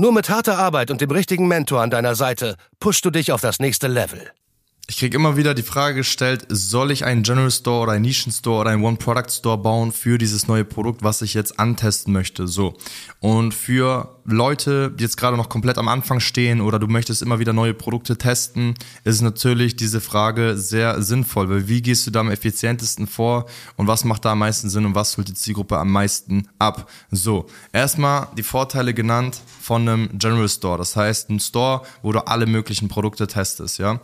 [0.00, 3.42] Nur mit harter Arbeit und dem richtigen Mentor an deiner Seite pushst du dich auf
[3.42, 4.32] das nächste Level.
[4.90, 8.32] Ich kriege immer wieder die Frage gestellt, soll ich einen General Store oder einen Nischen
[8.32, 12.12] Store oder einen One Product Store bauen für dieses neue Produkt, was ich jetzt antesten
[12.12, 12.48] möchte?
[12.48, 12.74] So.
[13.20, 17.38] Und für Leute, die jetzt gerade noch komplett am Anfang stehen oder du möchtest immer
[17.38, 22.18] wieder neue Produkte testen, ist natürlich diese Frage sehr sinnvoll, weil wie gehst du da
[22.18, 25.78] am effizientesten vor und was macht da am meisten Sinn und was holt die Zielgruppe
[25.78, 26.90] am meisten ab?
[27.12, 27.46] So.
[27.72, 30.78] Erstmal die Vorteile genannt von einem General Store.
[30.78, 34.00] Das heißt, ein Store, wo du alle möglichen Produkte testest, ja.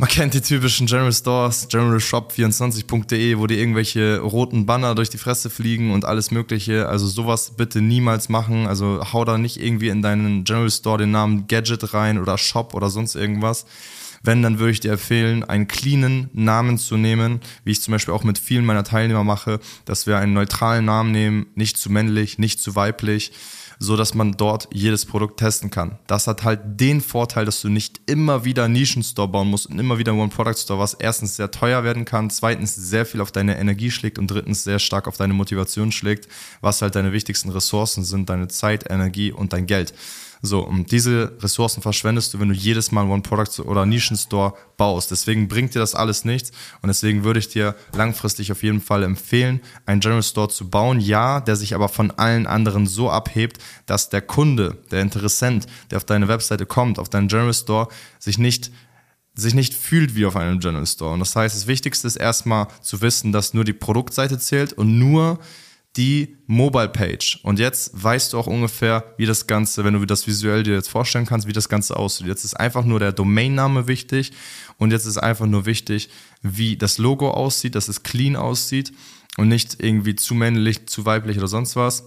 [0.00, 5.50] Man kennt die typischen General Stores, generalshop24.de, wo dir irgendwelche roten Banner durch die Fresse
[5.50, 6.88] fliegen und alles Mögliche.
[6.88, 8.68] Also sowas bitte niemals machen.
[8.68, 12.74] Also hau da nicht irgendwie in deinen General Store den Namen Gadget rein oder Shop
[12.74, 13.66] oder sonst irgendwas.
[14.22, 18.14] Wenn, dann würde ich dir empfehlen, einen cleanen Namen zu nehmen, wie ich zum Beispiel
[18.14, 22.38] auch mit vielen meiner Teilnehmer mache, dass wir einen neutralen Namen nehmen, nicht zu männlich,
[22.38, 23.32] nicht zu weiblich
[23.78, 25.98] so dass man dort jedes Produkt testen kann.
[26.06, 29.98] Das hat halt den Vorteil, dass du nicht immer wieder Nischenstore bauen musst und immer
[29.98, 34.18] wieder One-Product-Store, was erstens sehr teuer werden kann, zweitens sehr viel auf deine Energie schlägt
[34.18, 36.28] und drittens sehr stark auf deine Motivation schlägt,
[36.60, 39.94] was halt deine wichtigsten Ressourcen sind, deine Zeit, Energie und dein Geld.
[40.42, 45.10] So, und diese Ressourcen verschwendest du, wenn du jedes Mal One Product oder Nischenstore baust.
[45.10, 49.02] Deswegen bringt dir das alles nichts und deswegen würde ich dir langfristig auf jeden Fall
[49.02, 51.00] empfehlen, einen General Store zu bauen.
[51.00, 55.98] Ja, der sich aber von allen anderen so abhebt, dass der Kunde, der Interessent, der
[55.98, 58.70] auf deine Webseite kommt, auf deinen General Store, sich nicht
[59.34, 61.12] sich nicht fühlt wie auf einem General Store.
[61.12, 64.98] Und das heißt, das Wichtigste ist erstmal zu wissen, dass nur die Produktseite zählt und
[64.98, 65.38] nur
[65.96, 67.40] die Mobile Page.
[67.42, 70.88] Und jetzt weißt du auch ungefähr, wie das Ganze, wenn du das visuell dir jetzt
[70.88, 72.26] vorstellen kannst, wie das Ganze aussieht.
[72.26, 74.32] Jetzt ist einfach nur der Domainname wichtig
[74.76, 76.08] und jetzt ist einfach nur wichtig,
[76.42, 78.92] wie das Logo aussieht, dass es clean aussieht
[79.36, 82.04] und nicht irgendwie zu männlich, zu weiblich oder sonst was.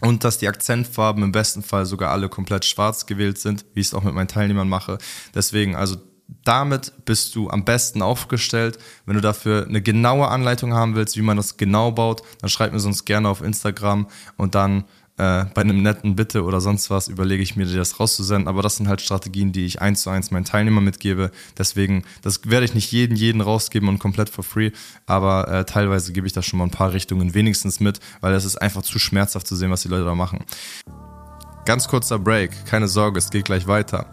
[0.00, 3.86] Und dass die Akzentfarben im besten Fall sogar alle komplett schwarz gewählt sind, wie ich
[3.86, 4.98] es auch mit meinen Teilnehmern mache.
[5.34, 5.96] Deswegen, also
[6.44, 8.78] damit bist du am besten aufgestellt.
[9.06, 12.72] Wenn du dafür eine genaue Anleitung haben willst, wie man das genau baut, dann schreib
[12.72, 14.84] mir sonst gerne auf Instagram und dann
[15.16, 18.48] äh, bei einem netten Bitte oder sonst was überlege ich mir, dir das rauszusenden.
[18.48, 21.30] Aber das sind halt Strategien, die ich eins zu eins meinen Teilnehmern mitgebe.
[21.56, 24.72] Deswegen, das werde ich nicht jeden, jeden rausgeben und komplett for free.
[25.06, 28.44] Aber äh, teilweise gebe ich da schon mal ein paar Richtungen wenigstens mit, weil es
[28.44, 30.44] ist einfach zu schmerzhaft zu sehen, was die Leute da machen.
[31.64, 34.12] Ganz kurzer Break, keine Sorge, es geht gleich weiter.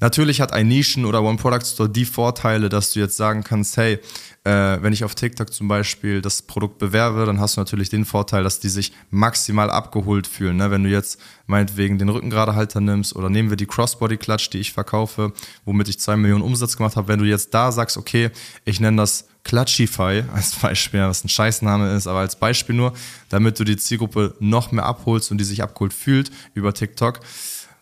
[0.00, 3.98] Natürlich hat ein Nischen- oder One-Product-Store die Vorteile, dass du jetzt sagen kannst, hey,
[4.44, 8.04] äh, wenn ich auf TikTok zum Beispiel das Produkt bewerbe, dann hast du natürlich den
[8.04, 10.56] Vorteil, dass die sich maximal abgeholt fühlen.
[10.56, 10.70] Ne?
[10.70, 15.32] Wenn du jetzt meinetwegen den Rückengeradehalter nimmst oder nehmen wir die Crossbody-Clutch, die ich verkaufe,
[15.64, 18.30] womit ich zwei Millionen Umsatz gemacht habe, wenn du jetzt da sagst, okay,
[18.64, 22.92] ich nenne das Clutchify als Beispiel, was ein Scheißname ist, aber als Beispiel nur,
[23.28, 27.20] damit du die Zielgruppe noch mehr abholst und die sich abgeholt fühlt über TikTok,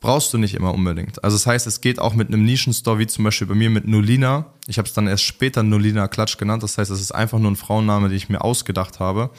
[0.00, 1.24] brauchst du nicht immer unbedingt.
[1.24, 3.88] Also das heißt, es geht auch mit einem Nischenstore, wie zum Beispiel bei mir mit
[3.88, 4.52] Nolina.
[4.66, 6.62] Ich habe es dann erst später Nolina Klatsch genannt.
[6.62, 9.30] Das heißt, es ist einfach nur ein Frauenname, den ich mir ausgedacht habe.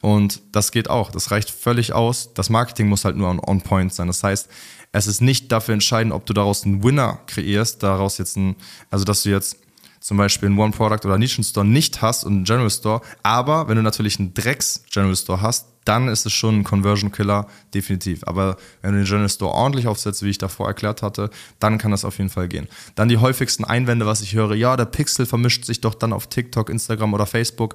[0.00, 1.10] Und das geht auch.
[1.10, 2.32] Das reicht völlig aus.
[2.34, 4.06] Das Marketing muss halt nur on, on point sein.
[4.06, 4.48] Das heißt,
[4.92, 8.56] es ist nicht dafür entscheidend, ob du daraus einen Winner kreierst, daraus jetzt ein,
[8.90, 9.58] also dass du jetzt
[10.06, 13.00] zum Beispiel einen One-Product oder Nischenstore nicht hast und einen General Store.
[13.24, 17.48] Aber wenn du natürlich einen Drecks-General Store hast, dann ist es schon ein Conversion Killer,
[17.74, 18.22] definitiv.
[18.24, 21.90] Aber wenn du den General Store ordentlich aufsetzt, wie ich davor erklärt hatte, dann kann
[21.90, 22.68] das auf jeden Fall gehen.
[22.94, 26.28] Dann die häufigsten Einwände, was ich höre, ja, der Pixel vermischt sich doch dann auf
[26.28, 27.74] TikTok, Instagram oder Facebook.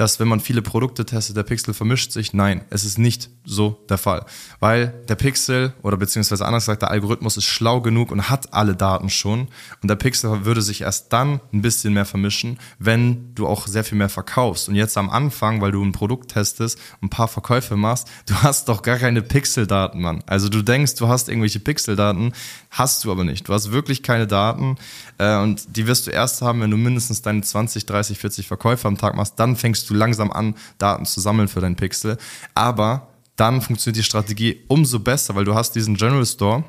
[0.00, 2.32] Dass wenn man viele Produkte testet, der Pixel vermischt sich.
[2.32, 4.24] Nein, es ist nicht so der Fall.
[4.58, 8.74] Weil der Pixel oder beziehungsweise anders gesagt, der Algorithmus ist schlau genug und hat alle
[8.74, 9.48] Daten schon.
[9.82, 13.84] Und der Pixel würde sich erst dann ein bisschen mehr vermischen, wenn du auch sehr
[13.84, 14.70] viel mehr verkaufst.
[14.70, 18.70] Und jetzt am Anfang, weil du ein Produkt testest, ein paar Verkäufe machst, du hast
[18.70, 20.24] doch gar keine Pixeldaten, Mann.
[20.26, 22.32] Also du denkst, du hast irgendwelche Pixeldaten,
[22.70, 23.46] hast du aber nicht.
[23.46, 24.76] Du hast wirklich keine Daten
[25.18, 28.88] äh, und die wirst du erst haben, wenn du mindestens deine 20, 30, 40 Verkäufe
[28.88, 29.34] am Tag machst.
[29.36, 32.18] Dann fängst du langsam an, Daten zu sammeln für deinen Pixel.
[32.54, 36.64] Aber dann funktioniert die Strategie umso besser, weil du hast diesen General Store,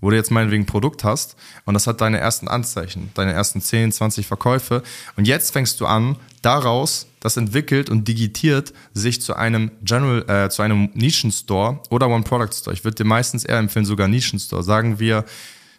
[0.00, 3.60] wo du jetzt meinetwegen ein Produkt hast und das hat deine ersten Anzeichen, deine ersten
[3.60, 4.82] 10, 20 Verkäufe
[5.16, 10.50] und jetzt fängst du an, daraus, das entwickelt und digitiert sich zu einem General, äh,
[10.50, 12.74] zu einem Nischen-Store oder One-Product-Store.
[12.74, 14.62] Ich würde dir meistens eher empfehlen, sogar Nischen-Store.
[14.62, 15.24] Sagen wir,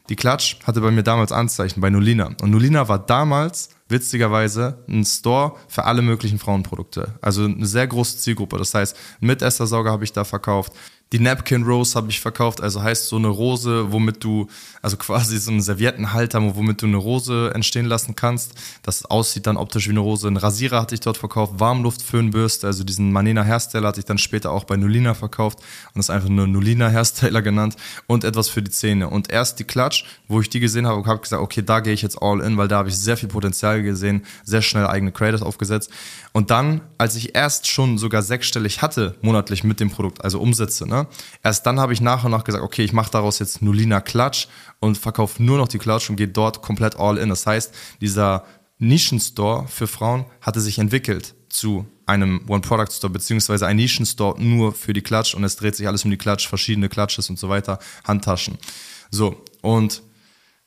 [0.10, 2.32] die Klatsch hatte bei mir damals Anzeichen bei Nolina.
[2.42, 7.16] Und Nolina war damals witzigerweise ein Store für alle möglichen Frauenprodukte.
[7.22, 8.58] Also eine sehr große Zielgruppe.
[8.58, 10.74] Das heißt, mit Essersauger habe ich da verkauft,
[11.14, 14.48] die Napkin Rose habe ich verkauft, also heißt so eine Rose, womit du,
[14.82, 18.56] also quasi so einen Serviettenhalter, womit du eine Rose entstehen lassen kannst.
[18.82, 20.28] Das aussieht dann optisch wie eine Rose.
[20.28, 24.52] Ein Rasierer hatte ich dort verkauft, Warmluftföhnbürste, also diesen Manena Hersteller hatte ich dann später
[24.52, 27.76] auch bei Nulina verkauft und das ist einfach nur Nulina Hersteller genannt
[28.08, 29.08] und etwas für die Zähne.
[29.08, 32.02] Und erst die Klatsch, wo ich die gesehen habe, habe gesagt, okay, da gehe ich
[32.02, 35.44] jetzt all in, weil da habe ich sehr viel Potenzial gesehen, sehr schnell eigene Creators
[35.44, 35.92] aufgesetzt.
[36.34, 40.88] Und dann, als ich erst schon sogar sechsstellig hatte, monatlich mit dem Produkt, also Umsätze,
[40.88, 40.95] ne?
[41.44, 44.48] Erst dann habe ich nach und nach gesagt, okay, ich mache daraus jetzt Nulina Klatsch
[44.80, 47.30] und verkaufe nur noch die Klatsch und gehe dort komplett all in.
[47.30, 48.46] Das heißt, dieser
[48.78, 55.02] Nischenstore für Frauen hatte sich entwickelt zu einem One-Product-Store, beziehungsweise ein Nischenstore nur für die
[55.02, 58.58] Klatsch und es dreht sich alles um die Klatsch, verschiedene Klatsches und so weiter, Handtaschen.
[59.10, 60.04] So, und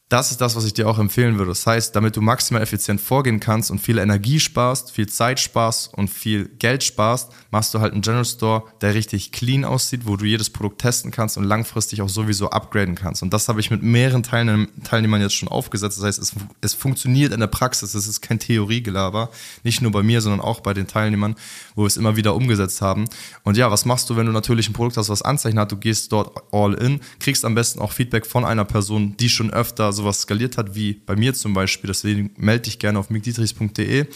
[0.09, 1.51] das ist das, was ich dir auch empfehlen würde.
[1.51, 5.93] Das heißt, damit du maximal effizient vorgehen kannst und viel Energie sparst, viel Zeit sparst
[5.93, 10.17] und viel Geld sparst, machst du halt einen General Store, der richtig clean aussieht, wo
[10.17, 13.23] du jedes Produkt testen kannst und langfristig auch sowieso upgraden kannst.
[13.23, 15.99] Und das habe ich mit mehreren Teilnehmern jetzt schon aufgesetzt.
[15.99, 16.33] Das heißt, es,
[16.63, 17.93] es funktioniert in der Praxis.
[17.93, 19.29] Es ist kein Theoriegelaber.
[19.63, 21.37] Nicht nur bei mir, sondern auch bei den Teilnehmern,
[21.75, 23.05] wo wir es immer wieder umgesetzt haben.
[23.43, 25.71] Und ja, was machst du, wenn du natürlich ein Produkt hast, was Anzeichen hat?
[25.71, 29.51] Du gehst dort all in, kriegst am besten auch Feedback von einer Person, die schon
[29.51, 31.89] öfter sowas skaliert hat, wie bei mir zum Beispiel.
[31.89, 34.07] Deswegen melde dich gerne auf mickdietrichs.de.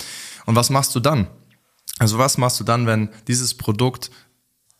[0.46, 1.29] Und was machst du dann?
[1.99, 4.11] Also was machst du dann, wenn dieses Produkt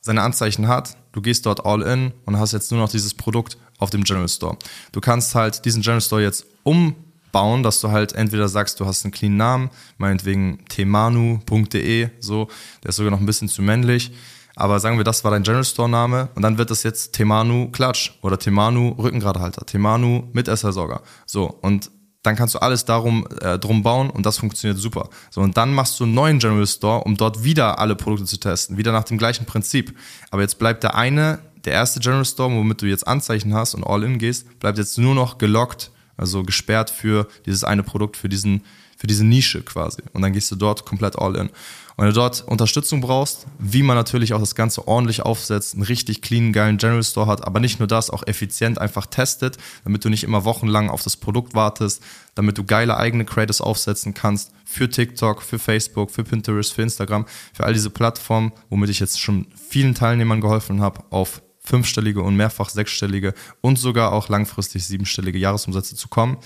[0.01, 3.57] seine Anzeichen hat, du gehst dort all in und hast jetzt nur noch dieses Produkt
[3.79, 4.57] auf dem General Store.
[4.91, 9.05] Du kannst halt diesen General Store jetzt umbauen, dass du halt entweder sagst, du hast
[9.05, 12.49] einen clean Namen, meinetwegen temanu.de, so,
[12.83, 14.13] der ist sogar noch ein bisschen zu männlich
[14.57, 17.71] aber sagen wir, das war dein General Store Name und dann wird das jetzt Temanu
[17.71, 21.03] Klatsch oder Temanu Rückengradehalter, Temanu Mitessersorger.
[21.27, 21.91] So und
[22.23, 25.09] dann kannst du alles darum äh, drum bauen und das funktioniert super.
[25.31, 28.39] So und dann machst du einen neuen General Store, um dort wieder alle Produkte zu
[28.39, 29.97] testen, wieder nach dem gleichen Prinzip.
[30.31, 33.85] Aber jetzt bleibt der eine, der erste General Store, womit du jetzt Anzeichen hast und
[33.85, 38.29] all in gehst, bleibt jetzt nur noch gelockt, also gesperrt für dieses eine Produkt, für
[38.29, 38.63] diesen
[39.03, 40.01] für diese Nische quasi.
[40.13, 41.49] Und dann gehst du dort komplett all in.
[41.49, 45.83] Und wenn du dort Unterstützung brauchst, wie man natürlich auch das Ganze ordentlich aufsetzt, einen
[45.83, 50.05] richtig clean, geilen General Store hat, aber nicht nur das, auch effizient einfach testet, damit
[50.05, 52.01] du nicht immer wochenlang auf das Produkt wartest,
[52.37, 57.27] damit du geile eigene Creators aufsetzen kannst für TikTok, für Facebook, für Pinterest, für Instagram,
[57.53, 62.37] für all diese Plattformen, womit ich jetzt schon vielen Teilnehmern geholfen habe, auf fünfstellige und
[62.37, 66.39] mehrfach sechsstellige und sogar auch langfristig siebenstellige Jahresumsätze zu kommen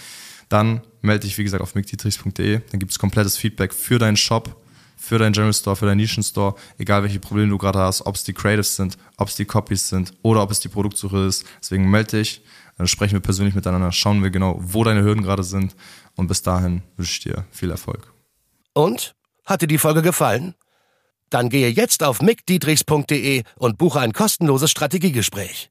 [0.49, 2.61] dann melde dich, wie gesagt, auf mickdietrichs.de.
[2.71, 4.61] Dann gibt es komplettes Feedback für deinen Shop,
[4.97, 8.25] für deinen General Store, für deinen Nischen-Store, egal welche Probleme du gerade hast, ob es
[8.25, 11.45] die Creatives sind, ob es die Copies sind oder ob es die Produktsuche ist.
[11.61, 12.43] Deswegen melde dich,
[12.77, 15.77] dann sprechen wir persönlich miteinander, schauen wir genau, wo deine Hürden gerade sind
[16.17, 18.13] und bis dahin wünsche ich dir viel Erfolg.
[18.75, 19.15] Und?
[19.45, 20.55] Hat dir die Folge gefallen?
[21.31, 25.71] Dann gehe jetzt auf mickdietrichs.de und buche ein kostenloses Strategiegespräch.